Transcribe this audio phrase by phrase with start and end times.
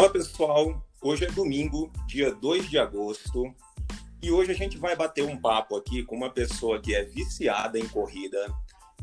[0.00, 3.54] Fala pessoal, hoje é domingo, dia 2 de agosto,
[4.22, 7.78] e hoje a gente vai bater um papo aqui com uma pessoa que é viciada
[7.78, 8.50] em corrida,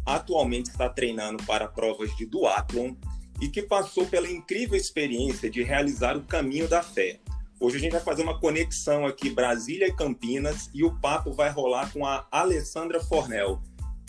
[0.04, 2.96] atualmente está treinando para provas de duatlon
[3.40, 7.20] e que passou pela incrível experiência de realizar o caminho da fé.
[7.60, 11.52] Hoje a gente vai fazer uma conexão aqui Brasília e Campinas e o papo vai
[11.52, 13.62] rolar com a Alessandra Fornel.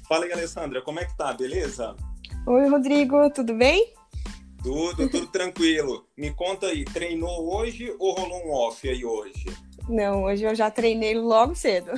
[0.09, 1.35] Fala aí, Alessandra, como é que tá?
[1.35, 1.95] Beleza?
[2.47, 3.98] Oi, Rodrigo, tudo bem?
[4.63, 6.07] Tudo, tudo tranquilo.
[6.17, 9.47] Me conta aí, treinou hoje ou rolou um off aí hoje?
[9.89, 11.93] Não, hoje eu já treinei logo cedo.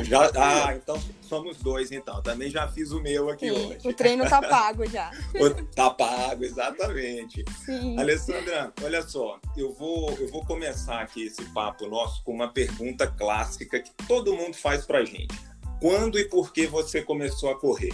[0.00, 2.22] Já, ah, então somos dois, então.
[2.22, 3.88] Também já fiz o meu aqui Sim, hoje.
[3.88, 5.10] O treino tá pago já.
[5.76, 7.44] tá pago, exatamente.
[7.64, 7.98] Sim.
[7.98, 13.06] Alessandra, olha só, eu vou, eu vou começar aqui esse papo nosso com uma pergunta
[13.06, 15.38] clássica que todo mundo faz pra gente.
[15.80, 17.92] Quando e por que você começou a correr?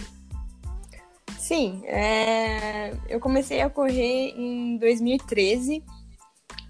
[1.41, 2.93] Sim, é...
[3.09, 5.83] eu comecei a correr em 2013,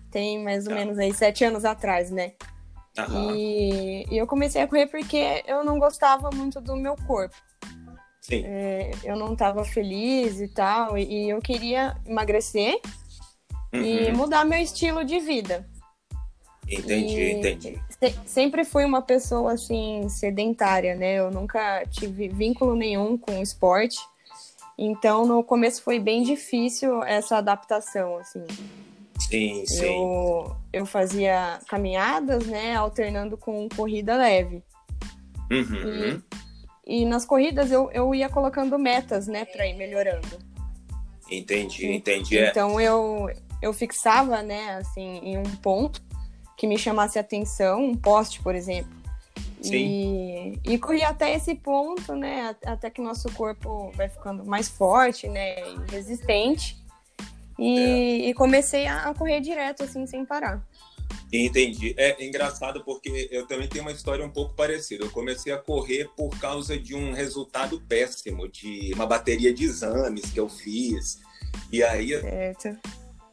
[0.09, 0.79] tem mais ou tá.
[0.79, 2.31] menos aí sete anos atrás, né?
[3.35, 7.35] E, e, eu comecei a correr porque eu não gostava muito do meu corpo.
[8.21, 8.43] Sim.
[8.45, 12.79] É, eu não estava feliz e tal, e, e eu queria emagrecer
[13.73, 13.81] uhum.
[13.81, 15.67] e mudar meu estilo de vida.
[16.65, 17.81] Entendi, e entendi.
[17.89, 21.19] Se, sempre fui uma pessoa assim sedentária, né?
[21.19, 23.99] Eu nunca tive vínculo nenhum com o esporte.
[24.83, 28.43] Então, no começo foi bem difícil essa adaptação, assim.
[29.19, 29.85] Sim, sim.
[29.85, 34.63] Eu, eu fazia caminhadas, né, alternando com corrida leve.
[35.51, 36.19] Uhum.
[36.83, 40.39] E, e nas corridas eu, eu ia colocando metas, né, para ir melhorando.
[41.29, 42.39] Entendi, entendi.
[42.39, 42.49] É.
[42.49, 43.29] Então eu,
[43.61, 46.01] eu fixava, né, assim, em um ponto
[46.57, 49.00] que me chamasse atenção, um poste, por exemplo.
[49.61, 50.59] Sim.
[50.65, 55.61] E, e até esse ponto, né, até que nosso corpo vai ficando mais forte, né,
[55.61, 56.81] e resistente.
[57.59, 58.29] E, é.
[58.29, 60.65] e comecei a correr direto, assim, sem parar.
[61.31, 61.93] Entendi.
[61.97, 65.05] É engraçado porque eu também tenho uma história um pouco parecida.
[65.05, 70.29] Eu comecei a correr por causa de um resultado péssimo, de uma bateria de exames
[70.31, 71.19] que eu fiz.
[71.71, 72.19] E aí.
[72.19, 72.77] Certo.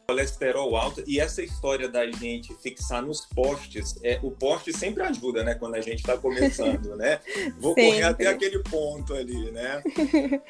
[0.09, 1.03] Colesterol alto.
[1.05, 5.53] E essa história da gente fixar nos postes, é, o poste sempre ajuda, né?
[5.53, 7.19] Quando a gente está começando, né?
[7.59, 7.91] Vou sempre.
[7.91, 9.83] correr até aquele ponto ali, né?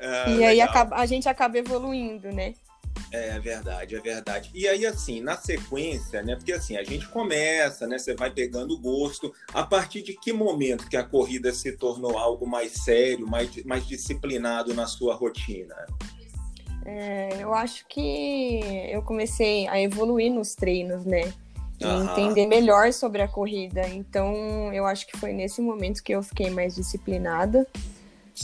[0.00, 2.54] Ah, e aí acaba, a gente acaba evoluindo, né?
[3.10, 4.48] É verdade, é verdade.
[4.54, 6.36] E aí, assim, na sequência, né?
[6.36, 7.98] Porque assim, a gente começa, né?
[7.98, 9.34] Você vai pegando gosto.
[9.52, 13.84] A partir de que momento que a corrida se tornou algo mais sério, mais, mais
[13.84, 15.74] disciplinado na sua rotina?
[16.90, 18.60] É, eu acho que
[18.90, 21.34] eu comecei a evoluir nos treinos, né?
[21.78, 23.86] E entender melhor sobre a corrida.
[23.88, 27.66] Então, eu acho que foi nesse momento que eu fiquei mais disciplinada.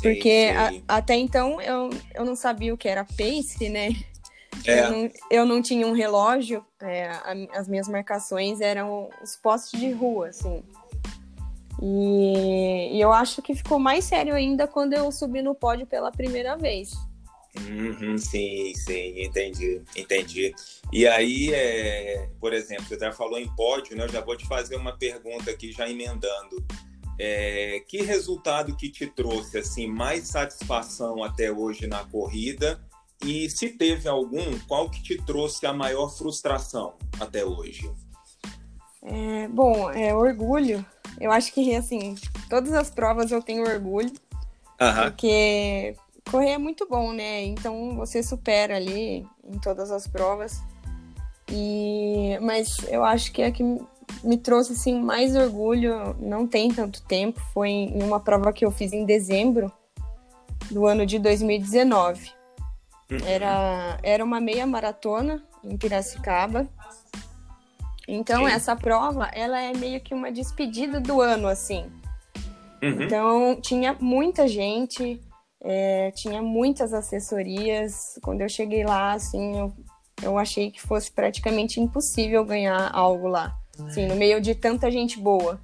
[0.03, 0.51] Porque.
[0.87, 3.89] A, até então eu, eu não sabia o que era pace, né?
[4.67, 4.81] É.
[4.81, 7.11] Eu, não, eu, não, tinha um relógio, é,
[7.55, 10.63] as minhas marcações eram os postes de rua, assim.
[11.83, 16.13] E, e, eu acho que ficou mais sério ainda quando eu subi no pódio pela
[16.13, 16.93] primeira vez.
[17.61, 20.55] Uhum, sim, sim, entendi, entendi.
[20.93, 24.05] E aí, é, por exemplo, você já falou em pódio, né?
[24.05, 26.65] Eu já vou te fazer uma pergunta aqui, já emendando.
[27.19, 32.85] É, que resultado que te trouxe assim mais satisfação até hoje na corrida
[33.25, 37.91] e se teve algum, qual que te trouxe a maior frustração até hoje?
[39.03, 40.85] É, bom, é orgulho.
[41.21, 42.17] Eu acho que, assim,
[42.51, 44.13] todas as provas eu tenho orgulho.
[44.81, 45.03] Uhum.
[45.05, 45.95] Porque
[46.31, 47.45] correr é muito bom, né?
[47.45, 50.63] Então você supera ali em todas as provas.
[51.51, 53.63] E mas eu acho que a que
[54.23, 58.71] me trouxe assim mais orgulho não tem tanto tempo, foi em uma prova que eu
[58.71, 59.71] fiz em dezembro
[60.71, 62.33] do ano de 2019.
[63.11, 63.19] Uhum.
[63.27, 66.67] Era, era uma meia maratona em Piracicaba.
[68.07, 71.91] Então, essa prova, ela é meio que uma despedida do ano, assim.
[72.83, 73.03] Uhum.
[73.03, 75.21] Então, tinha muita gente,
[75.65, 78.19] é, tinha muitas assessorias.
[78.23, 79.73] Quando eu cheguei lá, assim, eu,
[80.23, 83.57] eu achei que fosse praticamente impossível ganhar algo lá.
[83.81, 85.59] Assim, no meio de tanta gente boa.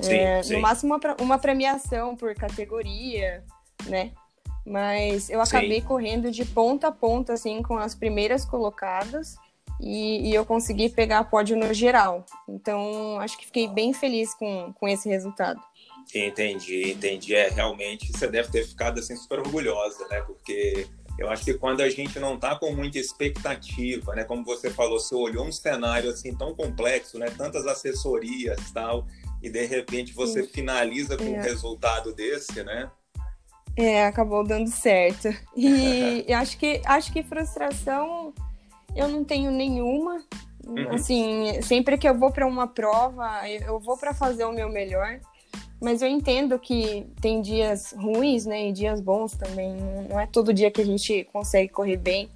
[0.00, 0.54] Sim, é, sim.
[0.54, 3.44] No máximo, uma, uma premiação por categoria,
[3.86, 4.10] né?
[4.64, 5.86] Mas eu acabei Sim.
[5.86, 9.36] correndo de ponta a ponta, assim, com as primeiras colocadas.
[9.80, 12.24] E, e, eu consegui pegar pódio no geral.
[12.48, 15.60] Então, acho que fiquei bem feliz com, com esse resultado.
[16.14, 17.34] Entendi, entendi.
[17.34, 20.20] É, realmente, você deve ter ficado, assim, super orgulhosa, né?
[20.22, 20.86] Porque
[21.18, 24.24] eu acho que quando a gente não tá com muita expectativa, né?
[24.24, 27.26] Como você falou, você olhou um cenário, assim, tão complexo, né?
[27.36, 29.06] Tantas assessorias e tal,
[29.42, 30.48] e de repente você Sim.
[30.48, 31.28] finaliza com é.
[31.28, 32.90] um resultado desse, né?
[33.76, 35.28] É, acabou dando certo.
[35.56, 38.34] E, e acho que acho que frustração
[38.94, 40.22] eu não tenho nenhuma.
[40.66, 40.94] Uhum.
[40.94, 45.20] Assim, sempre que eu vou para uma prova, eu vou para fazer o meu melhor.
[45.82, 48.68] Mas eu entendo que tem dias ruins, né?
[48.68, 49.74] E dias bons também.
[50.08, 52.30] Não é todo dia que a gente consegue correr bem.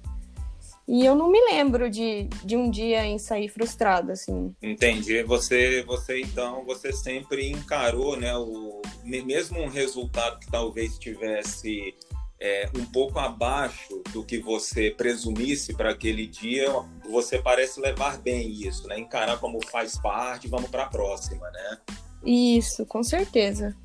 [0.85, 4.53] E eu não me lembro de, de um dia em sair frustrada, assim.
[4.61, 5.23] Entendi.
[5.23, 8.35] Você, você então, você sempre encarou, né?
[8.35, 11.95] O, mesmo um resultado que talvez tivesse
[12.41, 16.67] é, um pouco abaixo do que você presumisse para aquele dia,
[17.09, 18.99] você parece levar bem isso, né?
[18.99, 21.77] Encarar como faz parte, vamos para a próxima, né?
[22.25, 23.75] Isso, com certeza.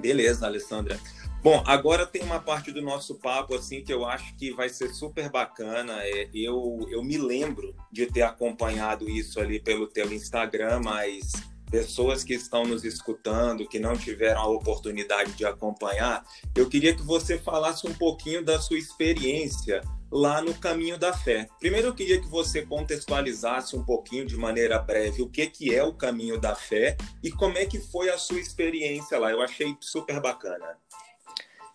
[0.00, 0.98] Beleza, Alessandra.
[1.42, 4.92] Bom, agora tem uma parte do nosso papo assim que eu acho que vai ser
[4.92, 5.94] super bacana.
[6.02, 11.32] É, eu, eu me lembro de ter acompanhado isso ali pelo teu Instagram, mas
[11.70, 16.24] pessoas que estão nos escutando, que não tiveram a oportunidade de acompanhar,
[16.54, 21.46] eu queria que você falasse um pouquinho da sua experiência lá no Caminho da Fé.
[21.60, 25.82] Primeiro eu queria que você contextualizasse um pouquinho de maneira breve o que, que é
[25.82, 29.30] o Caminho da Fé e como é que foi a sua experiência lá.
[29.30, 30.76] Eu achei super bacana.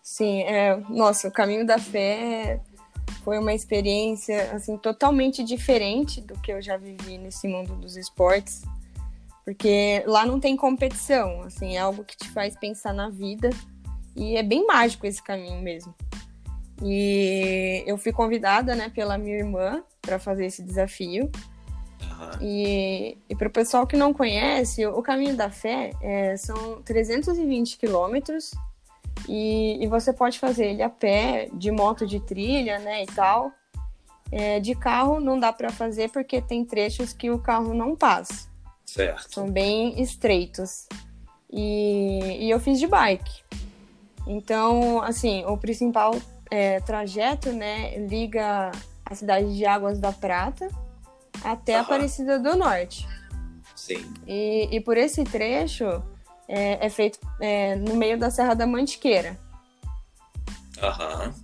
[0.02, 2.60] Sim, é, nossa, o Caminho da Fé
[3.24, 8.62] foi uma experiência assim totalmente diferente do que eu já vivi nesse mundo dos esportes.
[9.44, 13.50] Porque lá não tem competição, assim, é algo que te faz pensar na vida
[14.16, 15.94] e é bem mágico esse caminho mesmo.
[16.82, 21.30] E eu fui convidada, né, pela minha irmã para fazer esse desafio.
[22.02, 22.30] Uhum.
[22.40, 27.78] E, e para o pessoal que não conhece, o Caminho da Fé é, são 320
[27.78, 28.52] quilômetros
[29.28, 33.52] e, e, você pode fazer ele a pé, de moto de trilha, né, e tal.
[34.32, 38.48] É, de carro não dá para fazer porque tem trechos que o carro não passa.
[38.84, 39.34] Certo.
[39.34, 40.86] São bem estreitos.
[41.50, 43.42] E, e eu fiz de bike.
[44.26, 46.14] Então, assim, o principal
[46.50, 48.72] é, trajeto, né, liga
[49.04, 50.68] a cidade de Águas da Prata
[51.42, 51.82] até Aham.
[51.82, 53.06] Aparecida do Norte.
[53.74, 54.12] Sim.
[54.26, 56.02] E, e por esse trecho
[56.48, 59.38] é, é feito é, no meio da Serra da Mantiqueira.
[60.82, 61.34] Aham.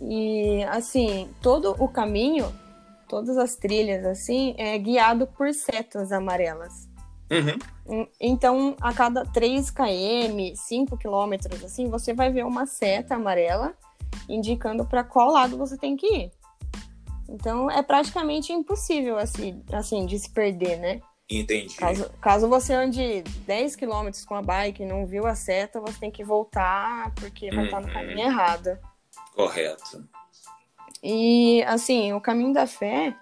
[0.00, 2.52] E, assim, todo o caminho
[3.14, 6.88] todas as trilhas, assim, é guiado por setas amarelas.
[7.30, 8.08] Uhum.
[8.20, 13.72] Então, a cada 3 km, 5 km, assim, você vai ver uma seta amarela
[14.28, 16.32] indicando para qual lado você tem que ir.
[17.28, 21.00] Então, é praticamente impossível, assim, assim de se perder, né?
[21.30, 21.76] Entendi.
[21.76, 26.00] Caso, caso você ande 10 km com a bike e não viu a seta, você
[26.00, 27.64] tem que voltar porque vai uhum.
[27.66, 28.76] estar no caminho errado.
[29.36, 30.04] Correto.
[31.04, 33.14] E, assim, o caminho da fé,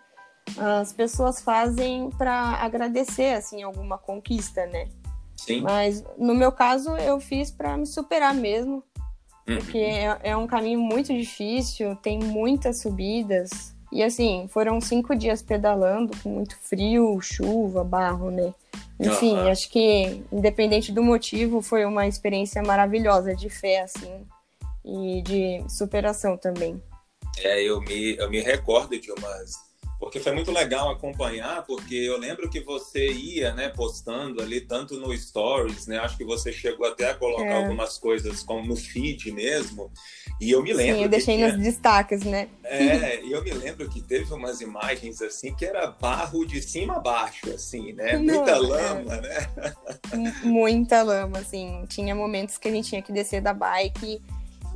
[0.57, 4.89] as pessoas fazem para agradecer, assim, alguma conquista, né?
[5.37, 5.63] Sim.
[5.63, 8.85] Mas, no meu caso, eu fiz para me superar mesmo.
[9.49, 9.59] Uhum.
[9.59, 13.75] Porque é, é um caminho muito difícil, tem muitas subidas.
[13.91, 18.55] E, assim, foram cinco dias pedalando, com muito frio, chuva, barro, né?
[19.01, 19.51] Enfim, uhum.
[19.51, 24.25] acho que, independente do motivo, foi uma experiência maravilhosa de fé, assim,
[24.85, 26.81] e de superação também.
[27.39, 29.73] É, eu me, eu me recordo de umas.
[29.99, 34.99] Porque foi muito legal acompanhar, porque eu lembro que você ia, né, postando ali, tanto
[34.99, 35.99] no Stories, né?
[35.99, 37.63] Acho que você chegou até a colocar é.
[37.63, 39.93] algumas coisas como no feed mesmo.
[40.41, 40.97] E eu me lembro.
[40.97, 41.63] Sim, eu deixei nos tinha...
[41.63, 42.49] destaques, né?
[42.65, 46.97] É, e eu me lembro que teve umas imagens assim que era barro de cima
[46.97, 48.19] a baixo, assim, né?
[48.19, 48.59] Não, Muita é.
[48.59, 49.21] lama, é...
[49.21, 50.35] né?
[50.43, 51.87] Muita lama, assim.
[51.89, 54.21] Tinha momentos que a gente tinha que descer da bike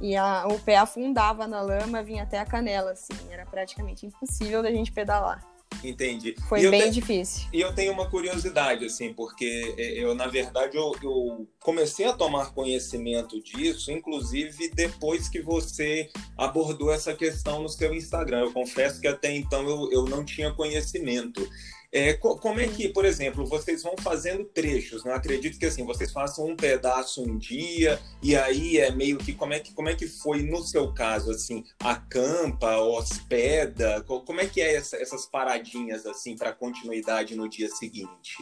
[0.00, 3.14] e a, o pé afundava na lama, vinha até a canela, assim.
[3.30, 5.42] Era praticamente impossível da gente pedalar.
[5.82, 6.34] Entendi.
[6.48, 6.90] Foi bem te...
[6.90, 7.48] difícil.
[7.52, 12.12] E eu tenho uma curiosidade, assim, porque é, eu, na verdade, eu, eu, comecei a
[12.12, 18.40] tomar conhecimento disso, inclusive depois que você abordou essa questão no seu Instagram.
[18.40, 21.46] Eu confesso que até então eu, eu não tinha conhecimento.
[21.92, 25.04] É, como é que, por exemplo, vocês vão fazendo trechos?
[25.04, 25.16] Não né?
[25.16, 29.52] acredito que assim vocês façam um pedaço um dia e aí é meio que como
[29.52, 34.02] é que como é que foi no seu caso assim acampa, hospeda?
[34.02, 38.36] Como é que é essa, essas paradinhas assim para continuidade no dia seguinte?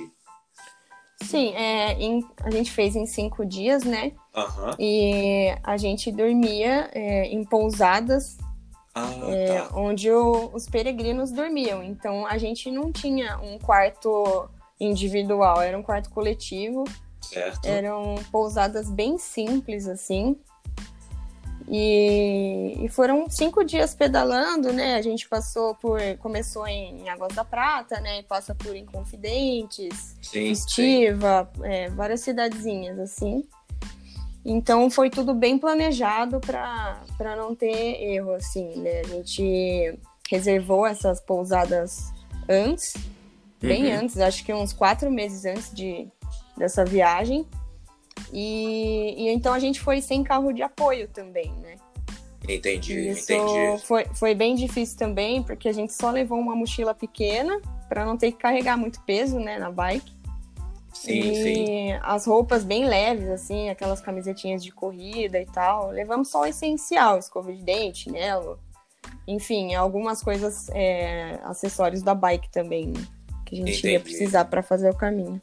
[1.23, 4.13] Sim, é, em, a gente fez em cinco dias, né?
[4.37, 4.75] Uhum.
[4.79, 8.37] E a gente dormia é, em pousadas
[8.95, 9.71] ah, é, tá.
[9.75, 11.83] onde o, os peregrinos dormiam.
[11.83, 14.49] Então a gente não tinha um quarto
[14.79, 16.85] individual, era um quarto coletivo.
[17.21, 17.67] Certo.
[17.67, 20.37] Eram pousadas bem simples, assim.
[21.67, 24.97] E, e, foram cinco dias pedalando, né?
[24.97, 25.99] A gente passou por.
[26.19, 28.21] Começou em Águas da Prata, né?
[28.21, 31.63] E passa por Inconfidentes, sim, Estiva, sim.
[31.65, 33.49] É, várias cidadezinhas, assim.
[34.45, 39.01] Então foi tudo bem planejado para não ter erro, assim, né?
[39.01, 39.99] A gente
[40.31, 42.13] reservou essas pousadas
[42.49, 42.95] antes,
[43.61, 44.01] bem Uhum.
[44.01, 46.07] antes, acho que uns quatro meses antes de,
[46.57, 47.47] dessa viagem.
[48.33, 51.77] E, e então a gente foi sem carro de apoio também, né?
[52.47, 53.83] Entendi, Isso entendi.
[53.87, 57.59] foi, foi bem difícil também, porque a gente só levou uma mochila pequena
[57.89, 60.14] para não ter que carregar muito peso, né, na bike.
[61.05, 61.93] Sim, e sim.
[62.03, 65.91] as roupas bem leves, assim, aquelas camisetinhas de corrida e tal.
[65.91, 68.59] Levamos só o essencial, escova de dente, chinelo.
[69.29, 72.93] Enfim, algumas coisas, é, acessórios da bike também,
[73.45, 74.05] que a gente ia Entendi.
[74.05, 75.41] precisar para fazer o caminho.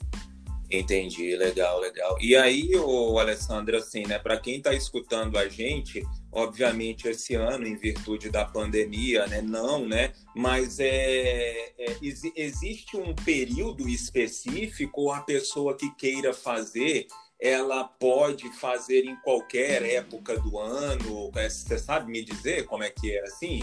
[0.69, 2.17] Entendi, legal, legal.
[2.19, 6.01] E aí, o Alessandra, assim, né, para quem está escutando a gente,
[6.31, 12.95] obviamente esse ano, em virtude da pandemia, né, não, né, mas é, é, exi- existe
[12.95, 17.07] um período específico ou a pessoa que queira fazer,
[17.39, 21.31] ela pode fazer em qualquer época do ano?
[21.35, 23.61] É, Você sabe me dizer como é que é assim?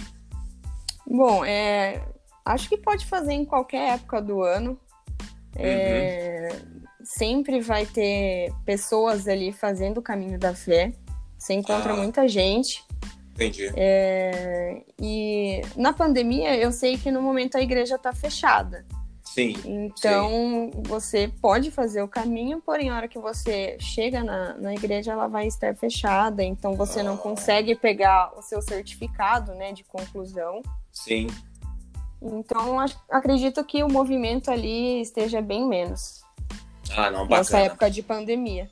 [1.07, 2.05] Bom, é,
[2.45, 4.79] acho que pode fazer em qualquer época do ano.
[5.57, 6.49] É,
[7.05, 10.93] Sempre vai ter pessoas ali fazendo o caminho da fé.
[11.39, 11.97] Você encontra Ah.
[11.97, 12.85] muita gente.
[13.35, 13.71] Entendi.
[13.77, 18.85] É, e na pandemia, eu sei que no momento a igreja está fechada.
[19.23, 24.75] Sim, Então, você pode fazer o caminho, porém, a hora que você chega na, na
[24.75, 26.43] igreja, ela vai estar fechada.
[26.43, 27.19] Então, você não Ah.
[27.19, 30.61] consegue pegar o seu certificado né, de conclusão.
[30.93, 31.29] sim.
[32.21, 36.21] Então, ac- acredito que o movimento ali esteja bem menos
[36.97, 37.65] Ah, não, nessa bacana.
[37.67, 38.69] época de pandemia.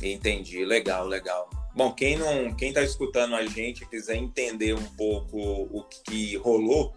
[0.00, 1.50] Entendi, legal, legal.
[1.74, 6.94] Bom, quem não, quem está escutando a gente quiser entender um pouco o que rolou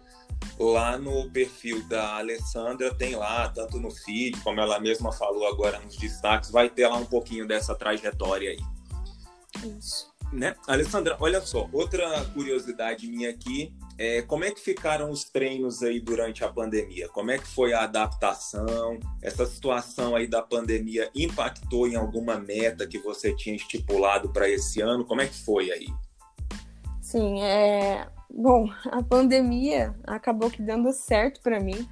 [0.58, 5.78] lá no perfil da Alessandra tem lá, tanto no feed como ela mesma falou agora
[5.80, 8.58] nos destaques, vai ter lá um pouquinho dessa trajetória aí,
[9.78, 10.15] Isso.
[10.32, 10.54] Né?
[10.66, 16.00] Alessandra, olha só, outra curiosidade minha aqui é como é que ficaram os treinos aí
[16.00, 17.08] durante a pandemia?
[17.08, 18.98] Como é que foi a adaptação?
[19.22, 24.82] Essa situação aí da pandemia impactou em alguma meta que você tinha estipulado para esse
[24.82, 25.04] ano?
[25.04, 25.86] Como é que foi aí?
[27.00, 28.06] Sim, é.
[28.28, 31.88] Bom, a pandemia acabou que dando certo para mim.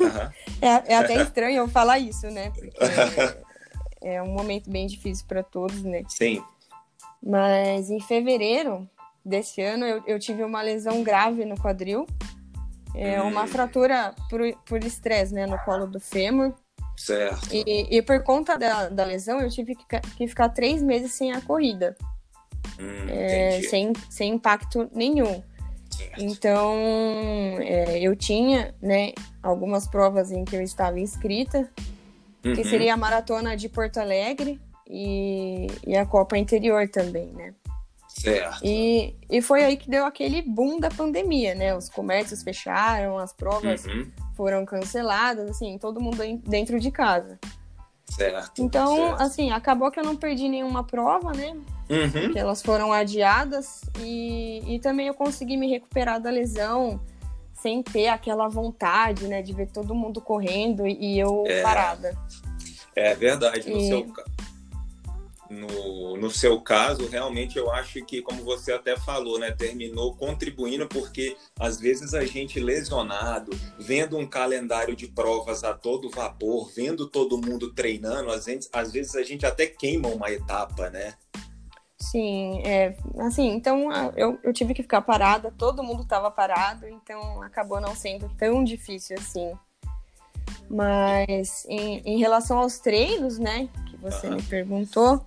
[0.00, 0.32] Aham.
[0.62, 2.50] É, é até estranho eu falar isso, né?
[2.50, 2.76] Porque
[4.02, 6.02] é um momento bem difícil para todos, né?
[6.06, 6.44] Sim.
[7.22, 8.88] Mas em fevereiro
[9.24, 12.06] desse ano eu, eu tive uma lesão grave no quadril.
[12.94, 13.28] É Hum.
[13.28, 14.14] uma fratura
[14.66, 15.46] por estresse, né?
[15.46, 16.54] No colo do fêmur.
[16.96, 17.48] Certo.
[17.52, 19.84] E, e por conta da, da lesão, eu tive que,
[20.16, 21.96] que ficar três meses sem a corrida.
[22.78, 25.42] Hum, é, sem, sem impacto nenhum.
[25.90, 26.20] Certo.
[26.22, 26.74] Então,
[27.60, 29.12] é, eu tinha, né,
[29.42, 31.70] algumas provas em que eu estava inscrita,
[32.42, 32.64] que Uhum.
[32.64, 37.54] seria a maratona de Porto Alegre e, e a Copa Interior também, né?
[38.08, 38.60] Certo.
[38.64, 41.74] E, e foi aí que deu aquele boom da pandemia, né?
[41.74, 44.10] Os comércios fecharam, as provas Uhum.
[44.36, 47.38] foram canceladas, assim, todo mundo dentro de casa.
[48.10, 48.60] Certo.
[48.60, 49.22] Então, certo.
[49.22, 51.56] assim, acabou que eu não perdi nenhuma prova, né?
[51.88, 52.32] Uhum.
[52.32, 57.00] que elas foram adiadas e, e também eu consegui me recuperar da lesão
[57.54, 61.62] sem ter aquela vontade, né, de ver todo mundo correndo e eu É.
[61.62, 62.16] parada.
[62.94, 63.68] É verdade.
[63.68, 64.06] No, E- seu,
[65.50, 70.86] no, no seu caso, realmente eu acho que, como você até falou, né, terminou contribuindo
[70.86, 77.08] porque às vezes a gente lesionado, vendo um calendário de provas a todo vapor, vendo
[77.08, 81.14] todo mundo treinando, às vezes, às vezes a gente até queima uma etapa, né?
[81.98, 87.42] Sim, é, assim, então eu, eu tive que ficar parada, todo mundo estava parado, então
[87.42, 89.52] acabou não sendo tão difícil assim.
[90.70, 94.36] Mas em, em relação aos treinos, né, que você Aham.
[94.36, 95.26] me perguntou,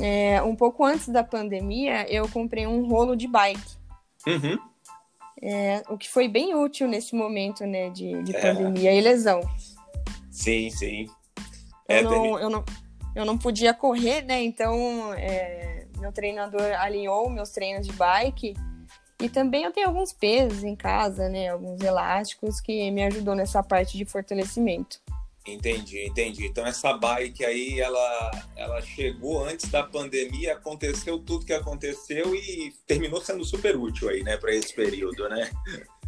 [0.00, 3.76] é, um pouco antes da pandemia, eu comprei um rolo de bike.
[4.26, 4.58] Uhum.
[5.42, 8.40] É, o que foi bem útil nesse momento, né, de, de É.
[8.40, 9.40] pandemia e lesão.
[10.30, 11.06] Sim, sim.
[11.88, 12.64] Eu, É, não, eu, não,
[13.14, 18.54] eu não podia correr, né, então é, meu treinador alinhou meus treinos de bike
[19.20, 23.62] e também eu tenho alguns pesos em casa, né, alguns elásticos que me ajudou nessa
[23.62, 24.98] parte de fortalecimento.
[25.46, 26.46] Entendi, entendi.
[26.46, 32.72] Então essa bike aí, ela, ela chegou antes da pandemia, aconteceu tudo que aconteceu e
[32.86, 35.50] terminou sendo super útil aí, né, para esse período, né?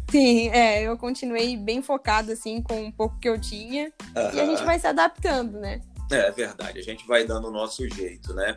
[0.09, 3.91] Sim, é, eu continuei bem focada, assim, com um pouco que eu tinha
[4.33, 5.81] e a gente vai se adaptando, né.
[6.09, 8.55] É verdade, a gente vai dando o nosso jeito, né?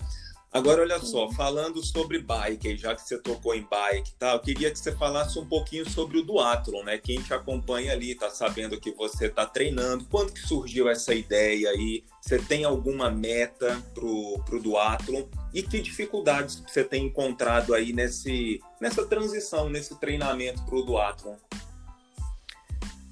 [0.52, 4.32] Agora, olha só, falando sobre bike, já que você tocou em bike, tá?
[4.32, 6.98] Eu queria que você falasse um pouquinho sobre o duatlon, né?
[6.98, 10.04] Quem te acompanha ali tá sabendo que você tá treinando.
[10.06, 12.02] Quando que surgiu essa ideia aí?
[12.20, 15.22] Você tem alguma meta pro, pro duatlon?
[15.54, 21.36] E que dificuldades você tem encontrado aí nesse, nessa transição, nesse treinamento pro duatlon?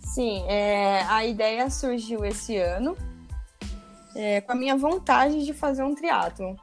[0.02, 2.96] Sim, é, a ideia surgiu esse ano
[4.16, 6.56] é, com a minha vontade de fazer um triatlon.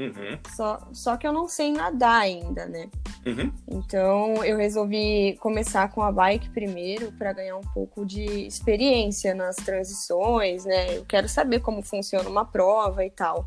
[0.00, 0.38] Uhum.
[0.56, 2.88] Só, só que eu não sei nadar ainda, né?
[3.26, 3.52] Uhum.
[3.68, 9.56] Então eu resolvi começar com a bike primeiro para ganhar um pouco de experiência nas
[9.56, 10.96] transições, né?
[10.96, 13.44] Eu quero saber como funciona uma prova e tal.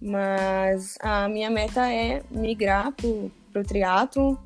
[0.00, 4.36] Mas a minha meta é migrar pro, pro triatlon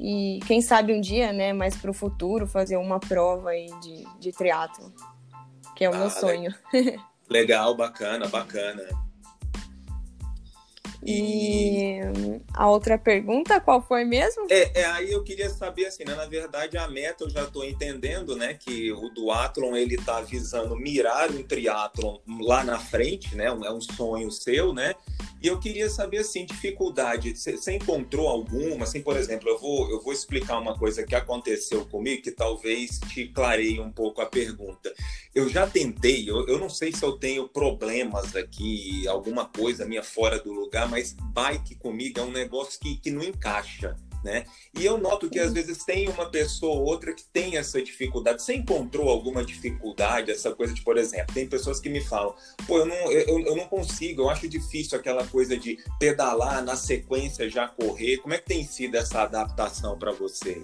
[0.00, 4.32] e quem sabe um dia, né, mais pro futuro, fazer uma prova aí de, de
[4.32, 4.88] triatlon,
[5.76, 6.54] que é o ah, meu sonho.
[7.28, 9.09] Legal, bacana, bacana.
[11.04, 11.98] E
[12.52, 14.46] a outra pergunta, qual foi mesmo?
[14.50, 16.14] É, é aí eu queria saber assim, né?
[16.14, 20.76] na verdade a meta eu já estou entendendo, né, que o duatlon ele está visando
[20.76, 23.46] mirar um triatlon lá na frente, né?
[23.46, 24.94] É um sonho seu, né?
[25.42, 28.84] E eu queria saber assim, dificuldade, você encontrou alguma?
[28.84, 32.98] Assim, por exemplo, eu vou eu vou explicar uma coisa que aconteceu comigo que talvez
[33.08, 34.92] te clareie um pouco a pergunta.
[35.34, 40.02] Eu já tentei, eu, eu não sei se eu tenho problemas aqui, alguma coisa minha
[40.02, 43.96] fora do lugar, mas bike comigo é um negócio que, que não encaixa.
[44.22, 44.44] Né?
[44.74, 48.42] E eu noto que às vezes tem uma pessoa ou outra que tem essa dificuldade.
[48.42, 52.34] Você encontrou alguma dificuldade, essa coisa de, por exemplo, tem pessoas que me falam,
[52.66, 56.76] pô, eu não, eu, eu não consigo, eu acho difícil aquela coisa de pedalar na
[56.76, 58.18] sequência já correr.
[58.18, 60.62] Como é que tem sido essa adaptação para você?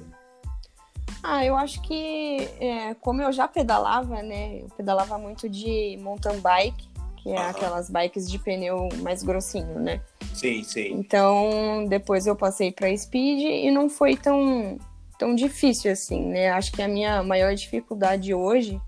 [1.23, 4.61] Ah, eu acho que é, como eu já pedalava, né?
[4.61, 6.89] Eu pedalava muito de mountain bike,
[7.27, 10.01] que é aquelas bikes de pneu mais grossinho, né?
[10.33, 10.93] Sim, sim.
[10.93, 14.79] Então, depois eu passei para speed e não foi tão
[15.19, 16.51] tão difícil assim, né?
[16.51, 18.81] Acho que a minha maior dificuldade hoje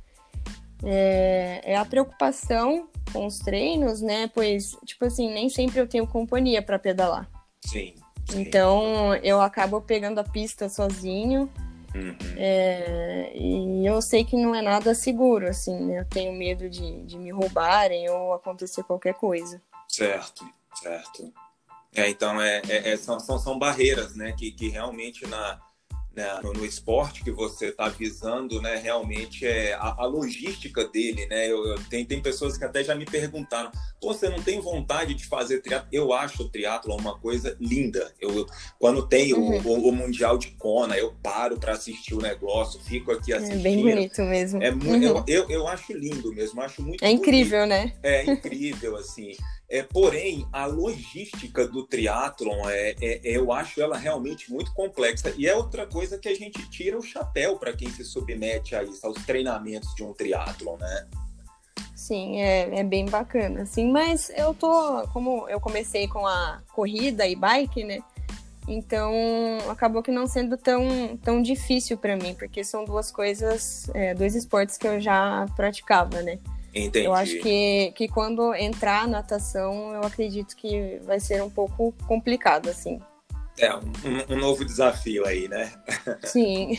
[0.85, 4.31] é, é a preocupação com os treinos, né?
[4.33, 7.29] Pois, tipo assim, nem sempre eu tenho companhia para pedalar.
[7.65, 7.95] Sim,
[8.31, 8.41] sim.
[8.41, 11.51] Então, eu acabo pegando a pista sozinho
[11.95, 12.17] Uhum.
[12.37, 16.01] É, e eu sei que não é nada seguro, assim, né?
[16.01, 19.61] Eu tenho medo de, de me roubarem ou acontecer qualquer coisa.
[19.89, 21.33] Certo, certo.
[21.95, 24.33] É, então, é, é, é são, são, são barreiras, né?
[24.33, 25.61] Que, que realmente na,
[26.19, 31.27] né, no, no, esporte que você está visando, né, realmente é a, a logística dele,
[31.27, 31.47] né?
[31.47, 33.71] Eu, eu, tem, tem pessoas que até já me perguntaram:
[34.03, 35.89] você não tem vontade de fazer triatlo?
[35.93, 38.13] Eu acho o triatlo uma coisa linda.
[38.21, 38.47] Eu, eu
[38.81, 39.61] quando tem uhum.
[39.65, 43.61] o, o, o, mundial de Kona, eu paro para assistir o negócio, fico aqui assistindo.
[43.61, 44.61] É bem bonito mesmo.
[44.61, 45.01] É uhum.
[45.01, 47.05] eu, eu, eu, acho lindo mesmo, acho muito.
[47.05, 47.71] É incrível, bonito.
[47.71, 47.93] né?
[48.03, 49.37] É incrível assim.
[49.71, 55.35] É, porém, a logística do triatlon, é, é, é, eu acho ela realmente muito complexa.
[55.37, 58.83] E é outra coisa que a gente tira o chapéu para quem se submete a
[58.83, 61.07] isso, aos treinamentos de um triatlon, né?
[61.95, 67.27] Sim, é, é bem bacana, assim, mas eu tô, como eu comecei com a corrida
[67.27, 67.99] e bike, né?
[68.67, 69.13] Então
[69.69, 74.35] acabou que não sendo tão, tão difícil para mim, porque são duas coisas, é, dois
[74.35, 76.39] esportes que eu já praticava, né?
[76.75, 77.07] Entendi.
[77.07, 81.93] Eu acho que, que quando entrar a natação, eu acredito que vai ser um pouco
[82.07, 83.01] complicado, assim.
[83.59, 85.73] É, um, um novo desafio aí, né?
[86.25, 86.79] Sim.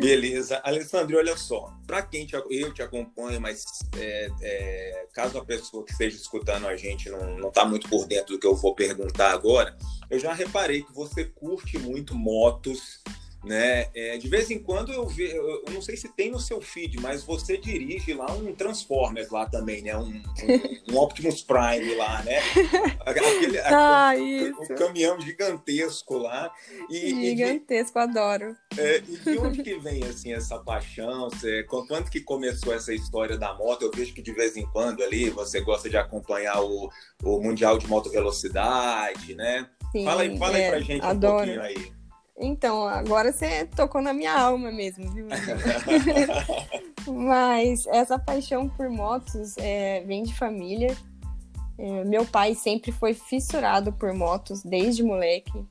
[0.00, 0.60] Beleza.
[0.62, 3.64] Alessandro, olha só, para quem te, eu te acompanho, mas
[3.98, 8.34] é, é, caso a pessoa que esteja escutando a gente não está muito por dentro
[8.34, 9.76] do que eu vou perguntar agora,
[10.08, 13.02] eu já reparei que você curte muito motos,
[13.44, 13.86] né?
[13.94, 16.98] É, de vez em quando eu vejo, eu não sei se tem no seu feed,
[17.00, 19.96] mas você dirige lá um Transformers lá também, né?
[19.96, 22.40] Um, um, um Optimus Prime lá, né?
[23.04, 26.52] Aquele, ah, aquele, o, o, caminhão gigantesco lá.
[26.88, 28.56] E, gigantesco, e de, adoro.
[28.76, 31.28] É, e de onde que vem assim essa paixão?
[31.30, 33.82] Você, quando que começou essa história da moto?
[33.82, 36.90] Eu vejo que de vez em quando ali você gosta de acompanhar o,
[37.22, 39.68] o Mundial de Moto Velocidade, né?
[39.92, 41.34] Sim, fala aí, fala é, aí pra gente adoro.
[41.34, 42.03] um pouquinho aí.
[42.38, 45.26] Então, agora você tocou na minha alma mesmo, viu?
[47.06, 50.96] Mas essa paixão por motos é, vem de família.
[51.78, 55.64] É, meu pai sempre foi fissurado por motos desde moleque.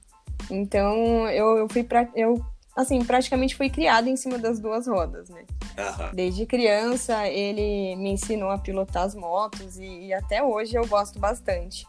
[0.49, 2.43] Então, eu, eu fui para eu
[2.75, 5.45] assim, praticamente fui criado em cima das duas rodas, né?
[5.77, 6.15] Uhum.
[6.15, 11.19] Desde criança, ele me ensinou a pilotar as motos e, e até hoje eu gosto
[11.19, 11.85] bastante.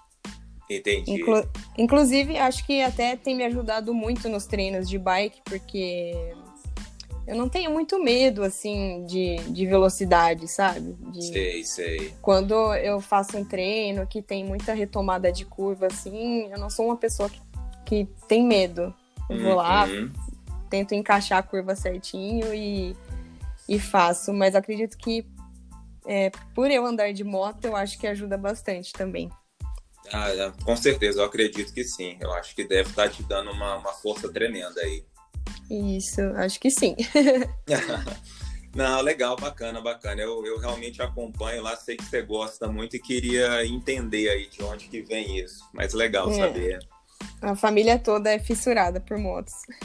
[0.68, 1.12] Entendi.
[1.12, 1.44] Inclu
[1.76, 6.14] inclusive, acho que até tem me ajudado muito nos treinos de bike, porque
[7.26, 10.94] eu não tenho muito medo, assim, de, de velocidade, sabe?
[11.10, 11.22] De...
[11.22, 12.14] Sei, sei.
[12.20, 16.86] Quando eu faço um treino que tem muita retomada de curva, assim, eu não sou
[16.86, 17.40] uma pessoa que,
[17.84, 18.94] que tem medo.
[19.28, 20.12] Eu vou lá, Uhum.
[20.68, 22.94] tento encaixar a curva certinho e,
[23.66, 24.32] e faço.
[24.32, 25.26] Mas acredito que
[26.06, 29.30] é, por eu andar de moto, eu acho que ajuda bastante também.
[30.12, 32.16] Ah, é, com certeza, eu acredito que sim.
[32.20, 35.04] Eu acho que deve estar te dando uma, uma força tremenda aí.
[35.70, 36.94] Isso, acho que sim.
[38.74, 40.20] Não, legal, bacana, bacana.
[40.20, 44.62] Eu, eu realmente acompanho lá, sei que você gosta muito e queria entender aí de
[44.64, 45.64] onde que vem isso.
[45.72, 46.34] Mas legal É.
[46.34, 46.78] saber.
[47.44, 49.54] A família toda é fissurada por motos.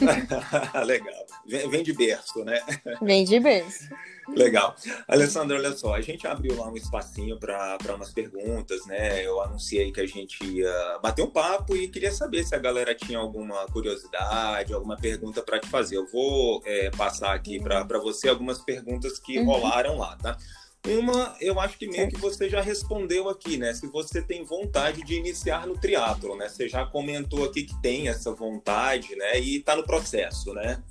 [0.86, 1.26] legal.
[1.46, 2.60] Vem, de berço, né?
[3.02, 3.88] Vem de berço.
[4.28, 4.74] Legal.
[5.08, 9.24] Alessandro, olha só, a gente abriu lá um espacinho para umas perguntas, né?
[9.26, 12.94] Eu anunciei que a gente ia bater um papo e queria saber se a galera
[12.94, 15.96] tinha alguma curiosidade, alguma pergunta para te fazer.
[15.96, 19.46] Eu vou é, passar aqui para você algumas perguntas que Uhum.
[19.46, 20.36] rolaram lá, tá?
[20.86, 23.74] Uma, eu acho que meio que você já respondeu aqui, né?
[23.74, 26.48] Se você tem vontade de iniciar no triatlo, né?
[26.48, 29.38] Você já comentou aqui que tem essa vontade, né?
[29.38, 30.82] E tá no processo, né?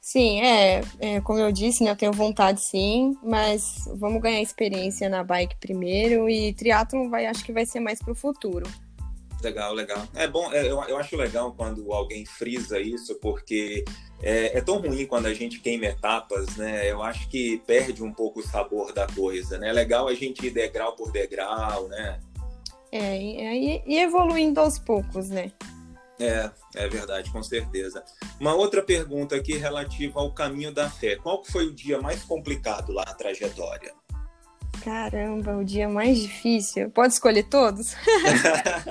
[0.00, 3.62] Sim, é, é, como eu disse, né, eu tenho vontade sim, mas
[3.96, 8.14] vamos ganhar experiência na bike primeiro e triatlon vai, acho que vai ser mais pro
[8.14, 8.66] futuro.
[9.44, 10.08] Legal, legal.
[10.14, 13.84] É bom, é, eu, eu acho legal quando alguém frisa isso, porque
[14.22, 16.90] é, é tão ruim quando a gente queima etapas, né?
[16.90, 19.68] Eu acho que perde um pouco o sabor da coisa, né?
[19.68, 22.18] É legal a gente ir degrau por degrau, né?
[22.90, 25.52] É, e, e evoluindo aos poucos, né?
[26.18, 28.02] É, é verdade, com certeza.
[28.40, 31.16] Uma outra pergunta aqui relativa ao caminho da fé.
[31.16, 33.92] Qual foi o dia mais complicado lá na trajetória?
[34.84, 36.90] Caramba, o dia mais difícil.
[36.90, 37.96] Pode escolher todos?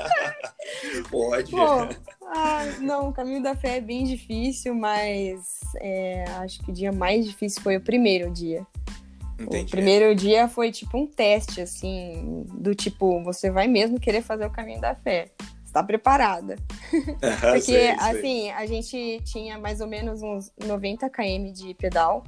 [1.11, 1.51] Pode.
[1.51, 1.87] Bom,
[2.35, 6.91] ah, não, o caminho da fé é bem difícil, mas é, acho que o dia
[6.91, 8.65] mais difícil foi o primeiro dia.
[9.39, 9.65] Entendi.
[9.65, 14.47] O primeiro dia foi tipo um teste, assim, do tipo, você vai mesmo querer fazer
[14.47, 15.29] o caminho da fé.
[15.63, 16.55] Está preparada?
[17.41, 17.89] Porque, Sei, sei.
[17.91, 22.23] assim, a gente tinha mais ou menos uns 90 km de pedal.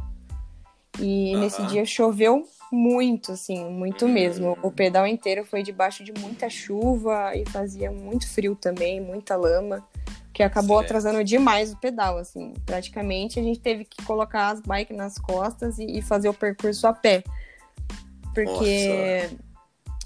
[0.99, 1.39] E Aham.
[1.39, 4.09] nesse dia choveu muito, assim, muito Hum.
[4.09, 4.57] mesmo.
[4.61, 9.85] O pedal inteiro foi debaixo de muita chuva e fazia muito frio também, muita lama,
[10.33, 10.87] que acabou Certo.
[10.89, 12.53] atrasando demais o pedal, assim.
[12.65, 16.87] Praticamente a gente teve que colocar as bikes nas costas e, e fazer o percurso
[16.87, 17.23] a pé.
[18.33, 19.29] Porque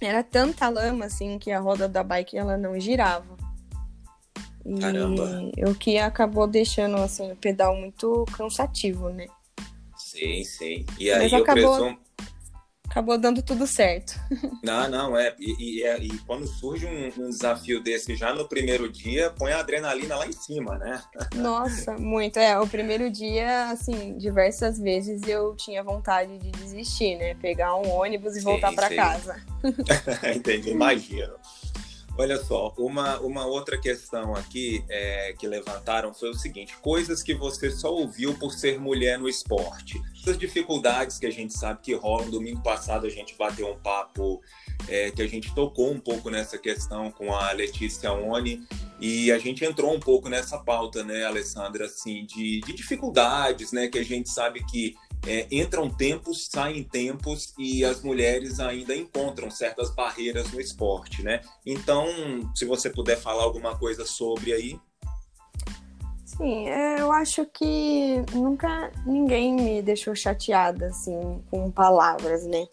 [0.01, 3.37] era tanta lama, assim, que a roda da bike ela não girava.
[4.65, 5.51] E Caramba.
[5.67, 9.25] o que acabou deixando, assim, o pedal muito cansativo, né?
[10.19, 10.85] Sim, sim.
[10.99, 11.99] E aí Mas acabou- presumo.
[12.89, 14.19] Acabou dando tudo certo.
[14.63, 15.35] Não, não, é.
[15.39, 19.51] E, e, é- e quando surge um, um desafio desse já no primeiro dia, põe
[19.51, 20.99] a adrenalina lá em cima, né?
[21.35, 22.39] Nossa, muito.
[22.39, 27.35] É, o primeiro dia, assim, diversas vezes eu tinha vontade de desistir, né?
[27.35, 28.95] Pegar um ônibus e voltar pra sim.
[28.95, 29.39] casa.
[30.35, 31.33] Entendi, imagino.
[32.19, 37.33] Olha só, uma, uma outra questão aqui é, que levantaram foi o seguinte: coisas que
[37.33, 40.01] você só ouviu por ser mulher no esporte.
[40.19, 42.29] Essas dificuldades que a gente sabe que rolam.
[42.29, 44.41] Domingo passado a gente bateu um papo
[44.89, 48.67] é, que a gente tocou um pouco nessa questão com a Letícia Oni
[48.99, 53.87] e a gente entrou um pouco nessa pauta, né, Alessandra, assim, de, de dificuldades, né,
[53.87, 54.93] que a gente sabe que
[55.27, 61.41] é, entram tempos, saem tempos e as mulheres ainda encontram certas barreiras no esporte, né?
[61.65, 62.07] Então,
[62.55, 64.79] se você puder falar alguma coisa sobre aí.
[66.25, 72.65] Sim, é, eu acho que nunca ninguém me deixou chateada, assim, com palavras, né?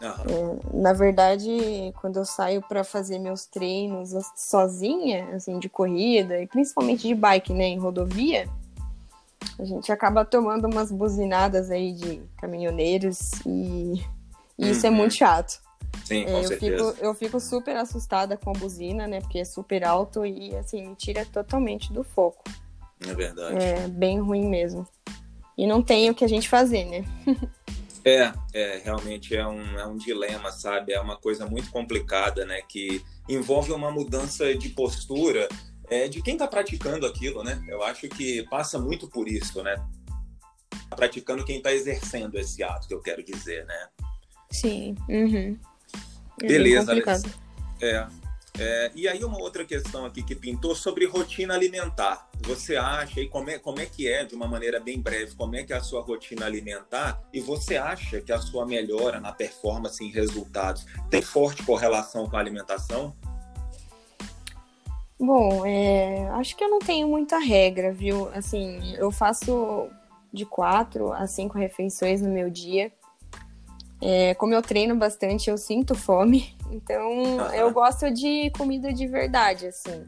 [0.00, 6.46] Aham, Na verdade, quando eu saio para fazer meus treinos sozinha, assim, de corrida, e
[6.46, 8.48] principalmente de bike, né, em rodovia,
[9.58, 14.04] a gente acaba tomando umas buzinadas aí de caminhoneiros e,
[14.58, 14.96] e isso é Uhum.
[14.96, 15.60] muito chato.
[16.04, 16.92] Sim, É, com eu, certeza.
[16.92, 20.86] fico, eu fico super assustada com a buzina, né, porque é super alto e, assim,
[20.88, 22.44] me tira totalmente do foco.
[23.06, 23.56] É verdade.
[23.62, 24.86] É bem ruim mesmo.
[25.56, 27.04] E não tem o que a gente fazer, né?
[28.04, 30.92] É, é, realmente é um, é um dilema, sabe?
[30.92, 32.60] É uma coisa muito complicada, né?
[32.68, 35.48] Que envolve uma mudança de postura
[35.90, 37.62] é, de quem está praticando aquilo, né?
[37.68, 39.76] Eu acho que passa muito por isso, né?
[40.90, 43.88] Praticando quem está exercendo esse ato, que eu quero dizer, né?
[44.50, 44.94] Sim.
[45.08, 45.58] Uhum.
[46.42, 46.92] É Beleza.
[47.80, 48.06] É,
[48.58, 52.28] é, e aí uma outra questão aqui que pintou sobre rotina alimentar.
[52.40, 55.54] Você acha, e como é, como é que é, de uma maneira bem breve, como
[55.54, 57.22] é que é a sua rotina alimentar?
[57.32, 62.36] E você acha que a sua melhora na performance e resultados tem forte correlação com
[62.36, 63.16] a alimentação?
[65.20, 68.28] Bom, é, acho que eu não tenho muita regra, viu?
[68.32, 69.88] Assim, eu faço
[70.32, 72.92] de quatro a cinco refeições no meu dia.
[74.00, 76.56] É, como eu treino bastante, eu sinto fome.
[76.70, 77.40] Então, uhum.
[77.54, 80.04] eu gosto de comida de verdade, assim.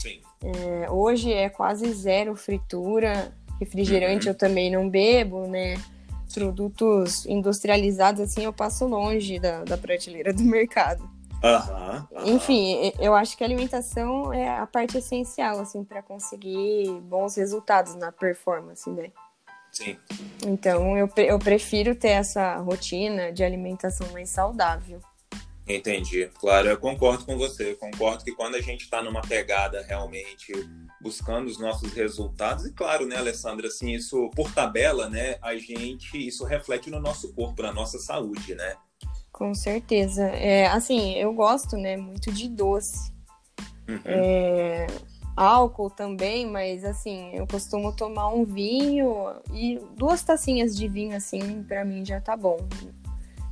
[0.00, 0.20] Sim.
[0.40, 3.36] É, hoje é quase zero fritura.
[3.58, 4.32] Refrigerante uhum.
[4.32, 5.74] eu também não bebo, né?
[6.32, 11.02] Produtos industrializados, assim, eu passo longe da, da prateleira do mercado.
[11.42, 12.34] Uhum, uhum.
[12.34, 17.94] Enfim, eu acho que a alimentação é a parte essencial, assim, para conseguir bons resultados
[17.94, 19.12] na performance, né?
[19.70, 19.98] Sim.
[20.46, 25.00] Então, eu, eu prefiro ter essa rotina de alimentação mais saudável.
[25.68, 26.30] Entendi.
[26.38, 27.72] Claro, eu concordo com você.
[27.72, 30.52] Eu concordo que quando a gente está numa pegada realmente
[31.00, 36.16] buscando os nossos resultados, e claro, né, Alessandra, assim, isso por tabela, né, a gente,
[36.16, 38.76] isso reflete no nosso corpo, na nossa saúde, né?
[39.36, 40.24] Com certeza.
[40.28, 43.12] É, assim, eu gosto, né, muito de doce.
[43.86, 44.00] Uhum.
[44.06, 44.86] É,
[45.36, 51.62] álcool também, mas assim, eu costumo tomar um vinho e duas tacinhas de vinho, assim,
[51.64, 52.56] para mim já tá bom.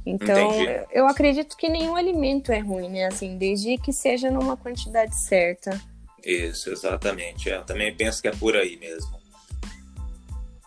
[0.06, 0.86] Então, Entendi.
[0.90, 3.04] eu acredito que nenhum alimento é ruim, né?
[3.04, 5.78] Assim, desde que seja numa quantidade certa.
[6.24, 7.50] Isso, exatamente.
[7.50, 9.18] Eu também penso que é por aí mesmo.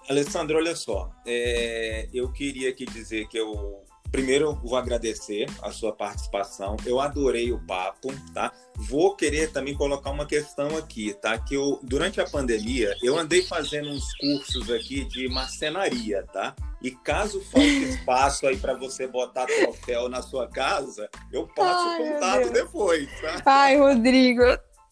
[0.08, 5.92] Alessandro, olha só, é, eu queria aqui dizer que eu Primeiro, vou agradecer a sua
[5.92, 6.78] participação.
[6.86, 8.52] Eu adorei o papo, tá?
[8.76, 11.38] Vou querer também colocar uma questão aqui, tá?
[11.38, 16.56] Que eu, durante a pandemia, eu andei fazendo uns cursos aqui de marcenaria, tá?
[16.82, 22.02] E caso falte espaço aí para você botar troféu na sua casa, eu passo Ai,
[22.02, 23.42] o contato depois, tá?
[23.46, 24.44] Ai, Rodrigo,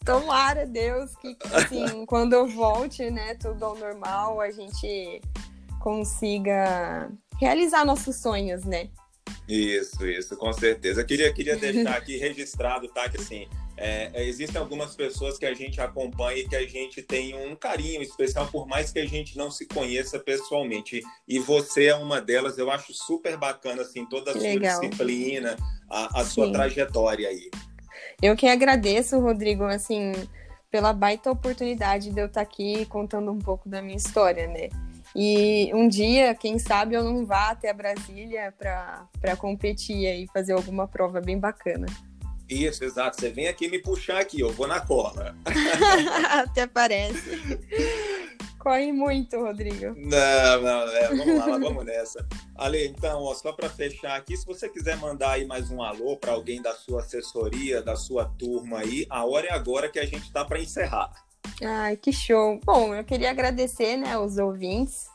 [0.04, 5.22] tomara Deus que, assim, quando eu volte, né, tudo ao normal, a gente
[5.80, 7.08] consiga
[7.40, 8.90] realizar nossos sonhos, né?
[9.48, 11.00] Isso, isso, com certeza.
[11.00, 13.08] Eu queria, queria deixar aqui registrado, tá?
[13.08, 17.02] Que assim, é, é, existem algumas pessoas que a gente acompanha e que a gente
[17.02, 21.02] tem um carinho especial, por mais que a gente não se conheça pessoalmente.
[21.28, 24.80] E você é uma delas, eu acho super bacana, assim, toda a sua Legal.
[24.80, 25.56] disciplina,
[25.90, 26.52] a, a sua Sim.
[26.52, 27.50] trajetória aí.
[28.22, 30.12] Eu que agradeço, Rodrigo, assim,
[30.70, 34.70] pela baita oportunidade de eu estar aqui contando um pouco da minha história, né?
[35.18, 40.52] E um dia, quem sabe, eu não vá até a Brasília para competir e fazer
[40.52, 41.86] alguma prova bem bacana.
[42.46, 43.18] Isso, exato.
[43.18, 45.34] Você vem aqui me puxar aqui, eu vou na cola.
[46.30, 47.40] Até parece.
[48.58, 49.94] Corre muito, Rodrigo.
[49.96, 52.26] Não, não, é, vamos lá, vamos nessa.
[52.54, 56.16] Ale, então, ó, só para fechar aqui, se você quiser mandar aí mais um alô
[56.16, 60.04] para alguém da sua assessoria, da sua turma aí, a hora é agora que a
[60.04, 61.10] gente tá para encerrar.
[61.62, 62.60] Ai, que show.
[62.64, 65.06] Bom, eu queria agradecer, né, os ouvintes.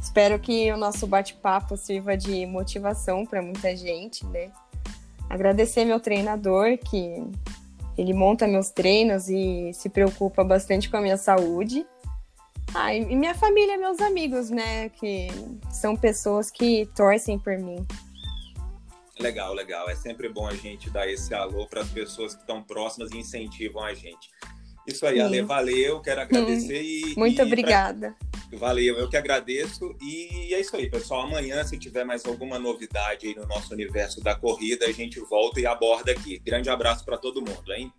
[0.00, 4.50] Espero que o nosso bate-papo sirva de motivação para muita gente, né?
[5.28, 7.22] Agradecer meu treinador, que
[7.96, 11.86] ele monta meus treinos e se preocupa bastante com a minha saúde.
[12.74, 14.88] Ah, e minha família, meus amigos, né?
[14.90, 15.28] Que
[15.70, 17.86] são pessoas que torcem por mim.
[19.18, 19.88] Legal, legal.
[19.88, 23.18] É sempre bom a gente dar esse alô para as pessoas que estão próximas e
[23.18, 24.30] incentivam a gente.
[24.86, 25.22] Isso aí, Sim.
[25.22, 27.14] Ale, valeu, quero agradecer hum, e.
[27.16, 28.16] Muito e obrigada.
[28.50, 28.58] Pra...
[28.58, 29.96] Valeu, eu que agradeço.
[30.00, 31.22] E é isso aí, pessoal.
[31.22, 35.60] Amanhã, se tiver mais alguma novidade aí no nosso universo da corrida, a gente volta
[35.60, 36.38] e aborda aqui.
[36.38, 37.92] Grande abraço para todo mundo, hein?